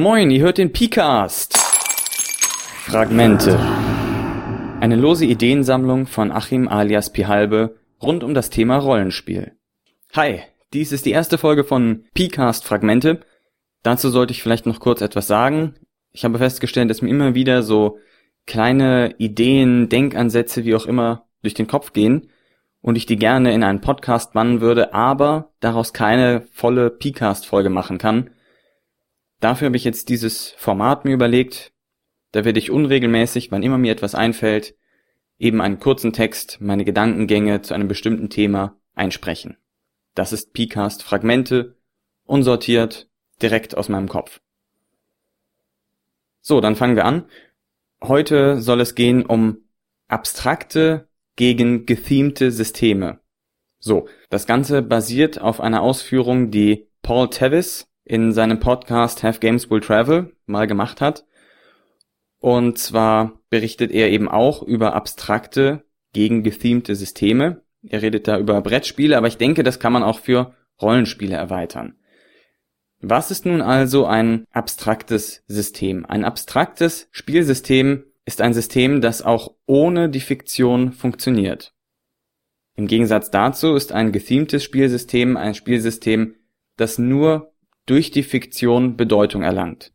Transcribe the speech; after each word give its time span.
Moin, 0.00 0.30
ihr 0.30 0.42
hört 0.42 0.58
den 0.58 0.72
Picast. 0.72 1.58
Fragmente. 2.84 3.58
Eine 4.78 4.94
lose 4.94 5.24
Ideensammlung 5.24 6.06
von 6.06 6.30
Achim 6.30 6.68
alias 6.68 7.12
Pihalbe 7.12 7.80
rund 8.00 8.22
um 8.22 8.32
das 8.32 8.48
Thema 8.48 8.76
Rollenspiel. 8.76 9.56
Hi, 10.14 10.42
dies 10.72 10.92
ist 10.92 11.04
die 11.04 11.10
erste 11.10 11.36
Folge 11.36 11.64
von 11.64 12.04
Picast 12.14 12.64
Fragmente. 12.64 13.22
Dazu 13.82 14.08
sollte 14.08 14.30
ich 14.30 14.40
vielleicht 14.40 14.66
noch 14.66 14.78
kurz 14.78 15.00
etwas 15.00 15.26
sagen. 15.26 15.74
Ich 16.12 16.24
habe 16.24 16.38
festgestellt, 16.38 16.90
dass 16.90 17.02
mir 17.02 17.10
immer 17.10 17.34
wieder 17.34 17.64
so 17.64 17.98
kleine 18.46 19.16
Ideen, 19.18 19.88
Denkansätze, 19.88 20.64
wie 20.64 20.76
auch 20.76 20.86
immer, 20.86 21.26
durch 21.42 21.54
den 21.54 21.66
Kopf 21.66 21.92
gehen 21.92 22.30
und 22.82 22.94
ich 22.94 23.06
die 23.06 23.16
gerne 23.16 23.52
in 23.52 23.64
einen 23.64 23.80
Podcast 23.80 24.32
bannen 24.32 24.60
würde, 24.60 24.94
aber 24.94 25.50
daraus 25.58 25.92
keine 25.92 26.42
volle 26.52 26.88
Picast-Folge 26.88 27.68
machen 27.68 27.98
kann. 27.98 28.30
Dafür 29.40 29.66
habe 29.66 29.76
ich 29.76 29.84
jetzt 29.84 30.08
dieses 30.08 30.50
Format 30.52 31.04
mir 31.04 31.14
überlegt. 31.14 31.72
Da 32.32 32.44
werde 32.44 32.58
ich 32.58 32.70
unregelmäßig, 32.70 33.50
wann 33.50 33.62
immer 33.62 33.78
mir 33.78 33.92
etwas 33.92 34.14
einfällt, 34.14 34.74
eben 35.38 35.60
einen 35.60 35.78
kurzen 35.78 36.12
Text, 36.12 36.60
meine 36.60 36.84
Gedankengänge 36.84 37.62
zu 37.62 37.74
einem 37.74 37.88
bestimmten 37.88 38.28
Thema 38.28 38.76
einsprechen. 38.94 39.56
Das 40.14 40.32
ist 40.32 40.52
Picast 40.52 41.02
Fragmente, 41.02 41.76
unsortiert, 42.24 43.08
direkt 43.40 43.76
aus 43.76 43.88
meinem 43.88 44.08
Kopf. 44.08 44.40
So, 46.40 46.60
dann 46.60 46.76
fangen 46.76 46.96
wir 46.96 47.04
an. 47.04 47.24
Heute 48.02 48.60
soll 48.60 48.80
es 48.80 48.94
gehen 48.94 49.24
um 49.24 49.58
abstrakte 50.08 51.08
gegen 51.36 51.86
gethemte 51.86 52.50
Systeme. 52.50 53.20
So, 53.78 54.08
das 54.28 54.46
Ganze 54.46 54.82
basiert 54.82 55.40
auf 55.40 55.60
einer 55.60 55.82
Ausführung, 55.82 56.50
die 56.50 56.88
Paul 57.02 57.30
Tevis 57.30 57.87
in 58.08 58.32
seinem 58.32 58.58
Podcast 58.58 59.22
Have 59.22 59.38
Games 59.38 59.70
Will 59.70 59.80
Travel 59.80 60.32
mal 60.46 60.66
gemacht 60.66 61.00
hat. 61.00 61.26
Und 62.40 62.78
zwar 62.78 63.40
berichtet 63.50 63.92
er 63.92 64.10
eben 64.10 64.28
auch 64.28 64.62
über 64.62 64.94
abstrakte 64.94 65.84
gegen 66.12 66.42
gethemte 66.42 66.96
Systeme. 66.96 67.62
Er 67.82 68.00
redet 68.00 68.26
da 68.26 68.38
über 68.38 68.60
Brettspiele, 68.62 69.16
aber 69.16 69.26
ich 69.26 69.36
denke, 69.36 69.62
das 69.62 69.78
kann 69.78 69.92
man 69.92 70.02
auch 70.02 70.20
für 70.20 70.54
Rollenspiele 70.80 71.36
erweitern. 71.36 71.96
Was 73.00 73.30
ist 73.30 73.44
nun 73.44 73.60
also 73.60 74.06
ein 74.06 74.46
abstraktes 74.50 75.44
System? 75.46 76.06
Ein 76.06 76.24
abstraktes 76.24 77.08
Spielsystem 77.12 78.04
ist 78.24 78.40
ein 78.40 78.54
System, 78.54 79.00
das 79.00 79.22
auch 79.22 79.54
ohne 79.66 80.08
die 80.08 80.20
Fiktion 80.20 80.92
funktioniert. 80.92 81.74
Im 82.74 82.86
Gegensatz 82.86 83.30
dazu 83.30 83.74
ist 83.74 83.92
ein 83.92 84.12
gethemtes 84.12 84.64
Spielsystem 84.64 85.36
ein 85.36 85.54
Spielsystem, 85.54 86.36
das 86.76 86.98
nur 86.98 87.52
durch 87.88 88.10
die 88.10 88.22
Fiktion 88.22 88.96
Bedeutung 88.96 89.42
erlangt. 89.42 89.92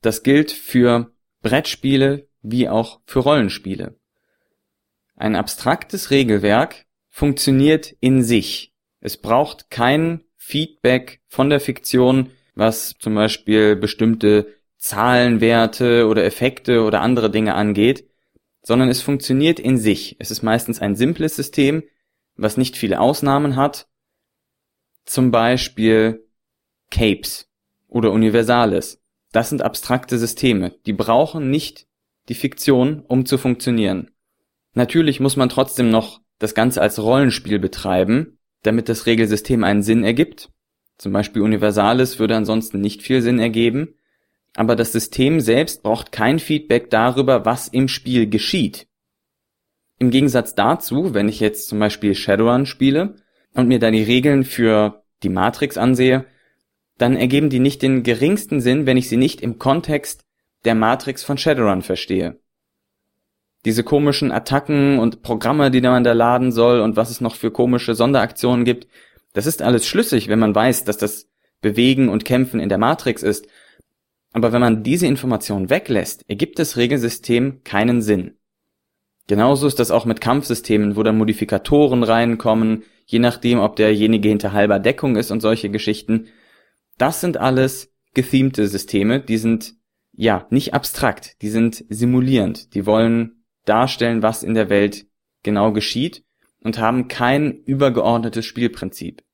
Das 0.00 0.22
gilt 0.22 0.52
für 0.52 1.12
Brettspiele 1.40 2.28
wie 2.42 2.68
auch 2.68 3.00
für 3.06 3.20
Rollenspiele. 3.20 3.98
Ein 5.16 5.36
abstraktes 5.36 6.10
Regelwerk 6.10 6.86
funktioniert 7.08 7.94
in 8.00 8.22
sich. 8.22 8.72
Es 9.00 9.16
braucht 9.16 9.70
kein 9.70 10.24
Feedback 10.36 11.20
von 11.28 11.50
der 11.50 11.60
Fiktion, 11.60 12.30
was 12.54 12.94
zum 12.98 13.14
Beispiel 13.14 13.76
bestimmte 13.76 14.54
Zahlenwerte 14.78 16.08
oder 16.08 16.24
Effekte 16.24 16.82
oder 16.82 17.00
andere 17.00 17.30
Dinge 17.30 17.54
angeht, 17.54 18.08
sondern 18.62 18.88
es 18.88 19.00
funktioniert 19.00 19.60
in 19.60 19.78
sich. 19.78 20.16
Es 20.18 20.30
ist 20.30 20.42
meistens 20.42 20.80
ein 20.80 20.96
simples 20.96 21.36
System, 21.36 21.84
was 22.36 22.56
nicht 22.56 22.76
viele 22.76 23.00
Ausnahmen 23.00 23.56
hat. 23.56 23.88
Zum 25.04 25.30
Beispiel 25.30 26.26
Capes 26.92 27.48
oder 27.88 28.12
Universales. 28.12 29.02
Das 29.32 29.48
sind 29.48 29.62
abstrakte 29.62 30.18
Systeme, 30.18 30.74
die 30.86 30.92
brauchen 30.92 31.50
nicht 31.50 31.86
die 32.28 32.34
Fiktion, 32.34 33.02
um 33.08 33.26
zu 33.26 33.38
funktionieren. 33.38 34.10
Natürlich 34.74 35.18
muss 35.18 35.36
man 35.36 35.48
trotzdem 35.48 35.90
noch 35.90 36.20
das 36.38 36.54
Ganze 36.54 36.80
als 36.80 37.02
Rollenspiel 37.02 37.58
betreiben, 37.58 38.38
damit 38.62 38.88
das 38.88 39.06
Regelsystem 39.06 39.64
einen 39.64 39.82
Sinn 39.82 40.04
ergibt. 40.04 40.50
Zum 40.98 41.12
Beispiel 41.12 41.42
Universales 41.42 42.18
würde 42.18 42.36
ansonsten 42.36 42.80
nicht 42.80 43.02
viel 43.02 43.22
Sinn 43.22 43.38
ergeben, 43.38 43.94
aber 44.54 44.76
das 44.76 44.92
System 44.92 45.40
selbst 45.40 45.82
braucht 45.82 46.12
kein 46.12 46.38
Feedback 46.38 46.90
darüber, 46.90 47.44
was 47.44 47.68
im 47.68 47.88
Spiel 47.88 48.28
geschieht. 48.28 48.86
Im 49.98 50.10
Gegensatz 50.10 50.54
dazu, 50.54 51.14
wenn 51.14 51.28
ich 51.28 51.40
jetzt 51.40 51.68
zum 51.68 51.78
Beispiel 51.78 52.14
Shadowrun 52.14 52.66
spiele 52.66 53.16
und 53.54 53.68
mir 53.68 53.78
da 53.78 53.90
die 53.90 54.02
Regeln 54.02 54.44
für 54.44 55.04
die 55.22 55.28
Matrix 55.28 55.78
ansehe, 55.78 56.26
dann 56.98 57.16
ergeben 57.16 57.50
die 57.50 57.58
nicht 57.58 57.82
den 57.82 58.02
geringsten 58.02 58.60
Sinn, 58.60 58.86
wenn 58.86 58.96
ich 58.96 59.08
sie 59.08 59.16
nicht 59.16 59.40
im 59.40 59.58
Kontext 59.58 60.24
der 60.64 60.74
Matrix 60.74 61.24
von 61.24 61.38
Shadowrun 61.38 61.82
verstehe. 61.82 62.38
Diese 63.64 63.84
komischen 63.84 64.32
Attacken 64.32 64.98
und 64.98 65.22
Programme, 65.22 65.70
die 65.70 65.80
man 65.80 66.04
da 66.04 66.12
laden 66.12 66.52
soll 66.52 66.80
und 66.80 66.96
was 66.96 67.10
es 67.10 67.20
noch 67.20 67.36
für 67.36 67.50
komische 67.50 67.94
Sonderaktionen 67.94 68.64
gibt, 68.64 68.88
das 69.32 69.46
ist 69.46 69.62
alles 69.62 69.86
schlüssig, 69.86 70.28
wenn 70.28 70.38
man 70.38 70.54
weiß, 70.54 70.84
dass 70.84 70.96
das 70.96 71.28
Bewegen 71.60 72.08
und 72.08 72.24
Kämpfen 72.24 72.60
in 72.60 72.68
der 72.68 72.78
Matrix 72.78 73.22
ist. 73.22 73.46
Aber 74.32 74.52
wenn 74.52 74.60
man 74.60 74.82
diese 74.82 75.06
Information 75.06 75.70
weglässt, 75.70 76.24
ergibt 76.28 76.58
das 76.58 76.76
Regelsystem 76.76 77.62
keinen 77.64 78.02
Sinn. 78.02 78.36
Genauso 79.28 79.66
ist 79.66 79.78
das 79.78 79.90
auch 79.90 80.04
mit 80.04 80.20
Kampfsystemen, 80.20 80.96
wo 80.96 81.02
dann 81.02 81.18
Modifikatoren 81.18 82.02
reinkommen, 82.02 82.82
je 83.06 83.20
nachdem, 83.20 83.60
ob 83.60 83.76
derjenige 83.76 84.28
hinter 84.28 84.52
halber 84.52 84.78
Deckung 84.78 85.16
ist 85.16 85.30
und 85.30 85.40
solche 85.40 85.70
Geschichten. 85.70 86.28
Das 87.02 87.20
sind 87.20 87.36
alles 87.36 87.92
gethemte 88.14 88.68
Systeme, 88.68 89.18
die 89.18 89.36
sind 89.36 89.74
ja 90.12 90.46
nicht 90.50 90.72
abstrakt, 90.72 91.42
die 91.42 91.48
sind 91.48 91.84
simulierend, 91.88 92.76
die 92.76 92.86
wollen 92.86 93.42
darstellen, 93.64 94.22
was 94.22 94.44
in 94.44 94.54
der 94.54 94.68
Welt 94.68 95.08
genau 95.42 95.72
geschieht 95.72 96.24
und 96.60 96.78
haben 96.78 97.08
kein 97.08 97.64
übergeordnetes 97.64 98.46
Spielprinzip. 98.46 99.24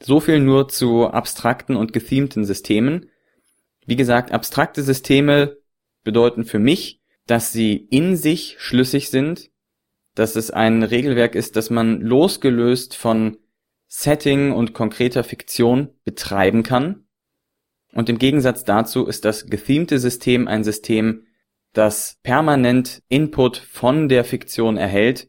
So 0.00 0.20
viel 0.20 0.38
nur 0.38 0.68
zu 0.68 1.08
abstrakten 1.08 1.74
und 1.74 1.92
gethemten 1.92 2.44
Systemen. 2.44 3.10
Wie 3.84 3.96
gesagt, 3.96 4.30
abstrakte 4.30 4.84
Systeme 4.84 5.56
bedeuten 6.04 6.44
für 6.44 6.60
mich, 6.60 7.00
dass 7.26 7.52
sie 7.52 7.74
in 7.74 8.14
sich 8.14 8.54
schlüssig 8.60 9.10
sind, 9.10 9.50
dass 10.14 10.36
es 10.36 10.52
ein 10.52 10.84
Regelwerk 10.84 11.34
ist, 11.34 11.56
das 11.56 11.70
man 11.70 12.00
losgelöst 12.00 12.94
von 12.94 13.36
Setting 13.92 14.52
und 14.52 14.72
konkreter 14.72 15.24
Fiktion 15.24 15.90
betreiben 16.04 16.62
kann. 16.62 17.06
Und 17.92 18.08
im 18.08 18.18
Gegensatz 18.18 18.62
dazu 18.62 19.06
ist 19.06 19.24
das 19.24 19.46
gethemte 19.46 19.98
System 19.98 20.46
ein 20.46 20.62
System, 20.62 21.26
das 21.72 22.20
permanent 22.22 23.02
Input 23.08 23.56
von 23.56 24.08
der 24.08 24.24
Fiktion 24.24 24.76
erhält 24.76 25.28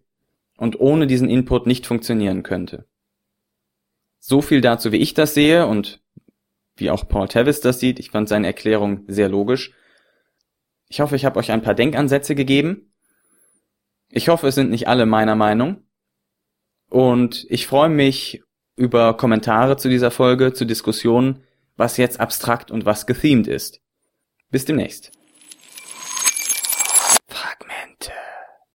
und 0.58 0.80
ohne 0.80 1.08
diesen 1.08 1.28
Input 1.28 1.66
nicht 1.66 1.88
funktionieren 1.88 2.44
könnte. 2.44 2.88
So 4.20 4.44
viel 4.44 4.62
dazu, 4.62 4.92
wie 4.92 4.98
ich 4.98 5.16
das 5.16 5.34
sehe 5.34 5.66
und 5.66 6.04
wie 6.76 6.92
auch 6.92 7.08
Paul 7.08 7.28
Tevis 7.28 7.62
das 7.62 7.80
sieht. 7.80 8.00
Ich 8.00 8.12
fand 8.12 8.30
seine 8.30 8.46
Erklärung 8.46 9.06
sehr 9.08 9.28
logisch. 9.28 9.74
Ich 10.88 11.00
hoffe, 11.00 11.16
ich 11.16 11.26
habe 11.26 11.40
euch 11.40 11.52
ein 11.52 11.64
paar 11.64 11.74
Denkansätze 11.74 12.36
gegeben. 12.36 12.94
Ich 14.10 14.30
hoffe, 14.30 14.48
es 14.48 14.56
sind 14.56 14.70
nicht 14.70 14.88
alle 14.88 15.08
meiner 15.08 15.36
Meinung. 15.36 15.84
Und 16.90 17.48
ich 17.50 17.66
freue 17.66 17.90
mich 17.90 18.44
über 18.82 19.16
Kommentare 19.16 19.78
zu 19.78 19.88
dieser 19.90 20.12
Folge, 20.12 20.54
zu 20.54 20.66
Diskussionen, 20.66 21.44
was 21.78 21.98
jetzt 21.98 22.20
abstrakt 22.20 22.72
und 22.72 22.84
was 22.86 23.06
gethemed 23.06 23.48
ist. 23.48 23.80
Bis 24.50 24.66
demnächst. 24.66 25.12